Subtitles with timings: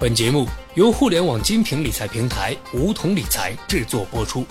[0.00, 4.46] 本节目由互联网精品理财平台梧桐理财制作播出。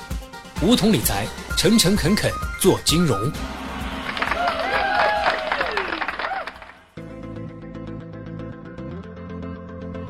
[0.62, 1.26] 梧桐理财，
[1.58, 3.20] 诚诚恳恳做金融。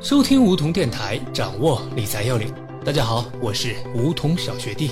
[0.01, 2.53] 收听梧桐电台，掌握理财要领。
[2.83, 4.91] 大家好，我是梧桐小学弟。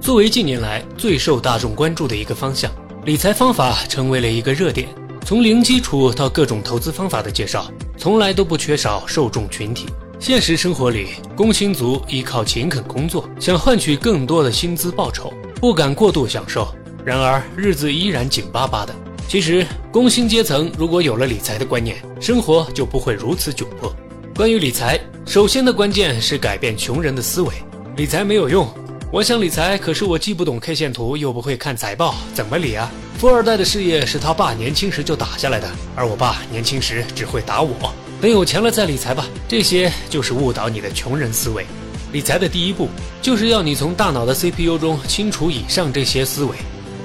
[0.00, 2.70] 作为近年来最受大众关注的一个方向，
[3.04, 4.88] 理财方法成为了一个热点。
[5.24, 7.68] 从零基础到各种投资方法的介绍。
[7.96, 9.86] 从来都不缺少受众群体。
[10.18, 16.68] 现实生活里，工薪族依靠勤恳工作，想换取更多的薪资报酬，不敢过度享受，
[17.04, 18.94] 然而日子依然紧巴巴的。
[19.28, 23.94] 其实，工薪阶层如果有了理财的观念，生活就不会如此窘迫。
[24.34, 27.52] 关于理财，首先的关键是改变穷人的思维。
[27.96, 28.68] 理财没有用，
[29.12, 32.90] 我想理财，可是我既不懂 K 线图，又不会看财报，怎么理啊？
[33.18, 37.94] 富二代的事业是他爸年轻时就打下来的，而我爸年轻时只会打我。
[38.20, 41.64] 等有钱了再理财吧，这些就是误导你的穷人思维。
[42.12, 42.88] 理财的第一步
[43.22, 46.56] 就是要你从大脑的 CPU 中清除以上这些思维。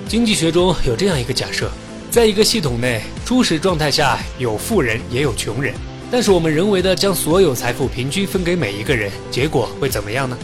[0.08, 1.70] 经济学中有这样一个假设，
[2.10, 5.76] 在一个系统内，初始状态下有富人也有穷人，
[6.10, 10.36] 但是我们人为的将所有财富平均分给每一个人，结果会怎么样呢？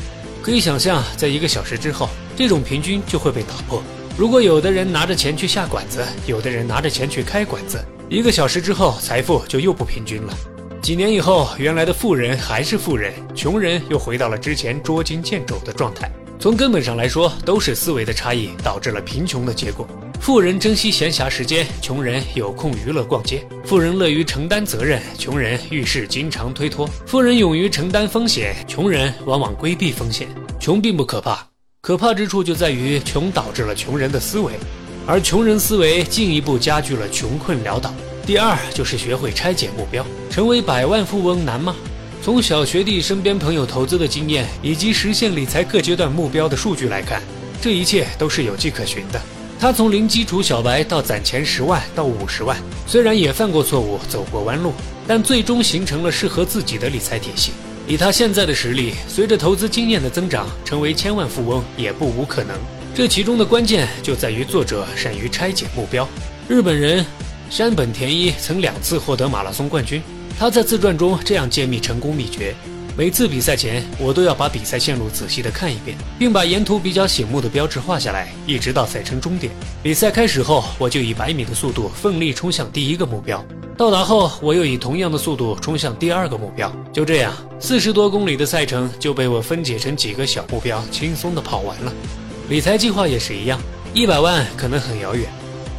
[0.47, 3.83] 可以想象，在一个小时之后，这种平均就会被打破。
[4.17, 10.33] 如果有的人拿着钱去下馆子，有的人拿着钱去开馆子，一个小时之后，财富就又不平均了。
[10.81, 16.09] 几年以后，原来的富人还是富人，穷人又回到了之前捉襟见肘的状态。
[16.39, 19.85] 从根本上来说，都是思维的差异导致了贫穷的结果。
[20.19, 30.27] 富人珍惜闲暇时间，穷人有空娱乐逛街；富人乐于承担责任，穷人遇事经常推脱；富人勇于承担风险，穷人往往规避风险。
[30.59, 31.47] 穷并不可怕。
[31.81, 34.51] 可怕之处就在于，穷导致了穷人的思维，
[35.05, 37.93] 而穷人思维进一步加剧了穷困潦倒。
[38.25, 41.73] 第二就是学会拆解目标，成为百万富翁难吗？
[42.21, 47.21] 从小学弟身边朋友投资的经验，以及实现理财各阶段目标的数据来看，
[47.61, 49.21] 这一切都是有迹可循的。
[49.59, 54.71] 他从零基础小白到攒钱十万到五十万，虽然也犯过错误，走过弯路，
[55.07, 57.51] 但最终形成了适合自己的理财体系。
[57.87, 62.55] 以他现在的实力，随着投资经验的增长，成为千万富翁也不无可能。
[62.93, 66.07] 这其中的关键就在于作者善于拆解目标。
[66.47, 67.03] 日本人
[67.49, 70.03] 山本田一曾两次获得马拉松冠军，
[70.37, 72.53] 他在自传中这样揭秘成功秘诀：
[72.97, 79.53] 每次比赛前，我都要把比赛线路仔细地看一遍，并把沿途比较醒目的标志画下来，一直到赛程终点。
[79.83, 83.45] 比赛开始后，我就以百米的速度奋力冲向第一个目标。
[83.77, 86.75] 到达后，我又以同样的速度冲向第二个目标。
[86.91, 91.93] 就这样，四十多公里的赛程就被我分解成几个小目标，轻松地跑完了。
[92.49, 93.61] 理财计划也是一样，
[93.93, 95.29] 一百万可能很遥远，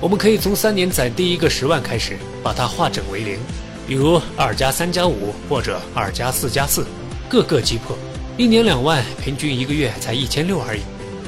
[0.00, 3.40] 我们可以从三年攒第一个十万开始，把它化整为零，
[3.88, 6.86] 比如二加三加五，或者二加四加四，
[7.28, 7.96] 各个击破。
[8.36, 10.80] 一年两万，平均一个月才一千六而已，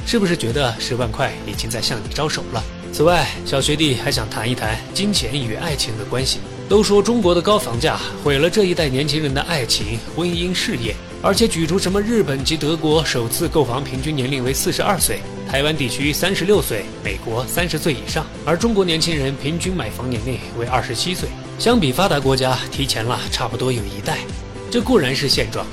[0.05, 2.63] 是不是觉得十万块已经在向你招手了？
[2.93, 6.39] 此外，小学弟还想谈一谈金钱与爱情的关系。
[6.67, 15.19] 都说中国的高房价毁了这一代年轻人的爱情、婚姻、事业，而且举出什么日本及德国首次购房平均年龄为四十二岁，
[15.49, 21.27] 台湾地区三十六岁，美国三十岁以上，而中国年轻人平均买房年龄为二十七岁，
[21.59, 24.19] 相比发达国家提前了差不多有一代。
[24.71, 25.67] 这固然是现状，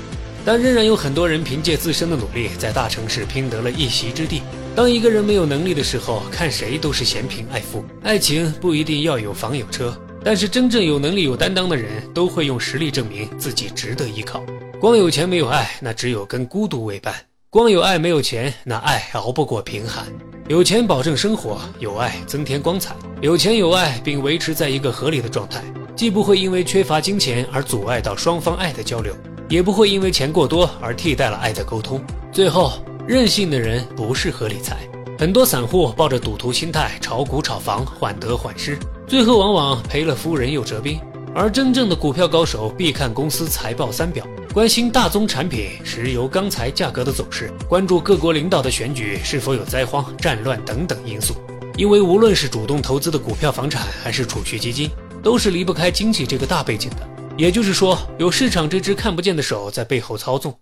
[0.45, 4.41] 但仍然有很多人凭借自身的努力在大城市拼得了一席之地。
[4.75, 7.83] 当一个人没有能力的时候，看谁都是嫌贫爱富。
[8.03, 9.95] 爱情不一定要有房有车。
[10.21, 14.43] 但是真正有能力、有担当的人，都会用实力证明自己值得依靠。
[14.77, 17.13] 光有钱没有爱，那只有跟孤独为伴；
[17.49, 20.05] 光有爱没有钱，那爱熬不过贫寒。
[20.49, 22.93] 有钱保证生活，有爱增添光彩。
[23.21, 25.63] 有钱有爱并维持在一个合理的状态，
[25.95, 29.15] 既不会因为缺乏金钱而阻碍到双方爱的交流，
[29.49, 31.99] 也不会因为钱过多而替代了爱的沟通。
[32.31, 32.73] 最后，
[33.07, 34.77] 任性的人不适合理财。
[35.17, 38.77] 很多散户抱着赌徒心态炒股炒房，患得患失。
[39.07, 40.97] 最后往往赔了夫人又折兵，
[41.35, 51.33] 而真正的股票高手必看公司财报三表，关心大宗产品、石油、钢材价格的走势，关注各国领导的选举是否有灾荒、战乱等等因素。
[51.75, 54.89] 因为无论是主动投资的股票、房产，还是储蓄基金，
[55.23, 57.18] 都是离不开经济这个大背景的。
[57.39, 60.53] 也就是说，有市场这只看不见的手在背后操纵，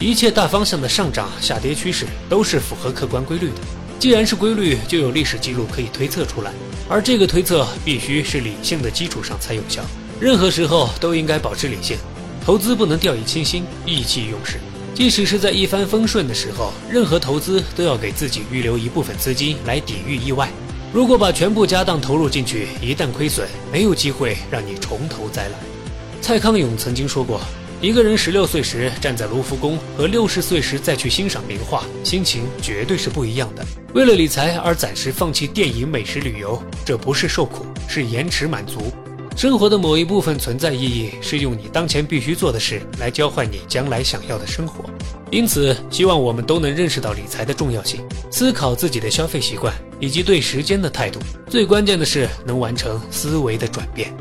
[0.00, 3.60] 一切大方向的上涨、下跌趋势都是符合客观规律的。
[4.00, 6.50] 既然是规律，就有历史记录可以推测出来。
[6.88, 9.84] 而这个推测必须是理性的基础上才有效，
[10.18, 11.96] 任何时候都应该保持理性，
[12.44, 14.58] 投资不能掉以轻心、意气用事。
[14.92, 20.50] 即使是在一帆风顺的时候，任何投资都要给自己预留一部分资金来抵御意外。
[20.92, 25.73] 如果把全部家当投入进去，一旦亏损，没有机会让你从头再来。
[26.20, 27.40] 蔡康永曾经说过
[27.82, 33.64] ：“一个人十六岁时站在卢浮宫和六十岁时再去欣赏名画，心情绝对是不一样的。
[33.92, 38.90] 为了理财而暂时放弃电影、美食、旅游，这不是受苦，是延迟满足。
[39.36, 44.84] 生活的某一部分存在意义，是用你当前必须做的事来交换你将来想要的生活。
[45.30, 48.00] 因此，希望我们都能认识到理财的重要性，
[48.30, 51.18] 思考自己的消费习惯以及对时间的态度。
[51.50, 54.14] 最关键的是能完成思维的转变。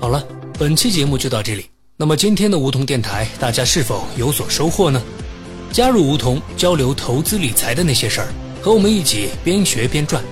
[0.00, 0.24] 好了，
[0.56, 1.66] 本期节目就到这里。
[1.96, 5.02] 那么今天的梧桐电台，大家是否有所收获呢？
[5.72, 8.28] 加入梧桐，交流投资理财的那些事儿，
[8.62, 10.22] 和我们一起边学边赚。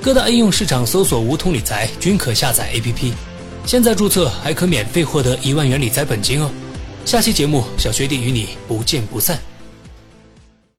[0.00, 3.12] 各大应用市场搜索“梧桐理财”均可下载 APP。
[3.66, 6.50] 现在注册还可免费获得一万元理财本金哦！
[7.04, 9.38] 下期节目，小学弟与你不见不散。